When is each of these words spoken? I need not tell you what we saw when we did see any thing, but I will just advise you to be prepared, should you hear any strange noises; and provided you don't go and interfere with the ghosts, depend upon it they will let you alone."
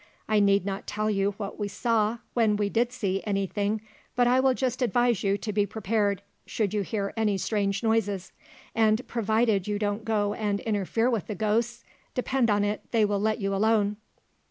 I 0.27 0.39
need 0.39 0.65
not 0.65 0.87
tell 0.87 1.11
you 1.11 1.33
what 1.37 1.59
we 1.59 1.67
saw 1.67 2.17
when 2.33 2.55
we 2.55 2.69
did 2.69 2.91
see 2.91 3.21
any 3.23 3.45
thing, 3.45 3.81
but 4.15 4.25
I 4.25 4.39
will 4.39 4.55
just 4.55 4.81
advise 4.81 5.21
you 5.23 5.37
to 5.37 5.53
be 5.53 5.67
prepared, 5.67 6.23
should 6.47 6.73
you 6.73 6.81
hear 6.81 7.13
any 7.15 7.37
strange 7.37 7.83
noises; 7.83 8.31
and 8.73 9.07
provided 9.07 9.67
you 9.67 9.77
don't 9.77 10.03
go 10.03 10.33
and 10.33 10.59
interfere 10.61 11.11
with 11.11 11.27
the 11.27 11.35
ghosts, 11.35 11.83
depend 12.15 12.49
upon 12.49 12.63
it 12.63 12.81
they 12.89 13.05
will 13.05 13.19
let 13.21 13.41
you 13.41 13.53
alone." 13.53 13.97